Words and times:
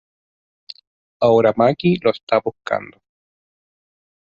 Ahora 1.19 1.53
Maki 1.55 1.99
lo 2.01 2.09
está 2.09 2.39
buscando. 2.43 2.97